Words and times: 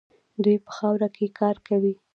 دوی 0.43 0.57
په 0.65 0.71
خاورو 0.77 1.07
کې 1.15 1.33
کار 1.39 1.55
کوي. 1.67 1.93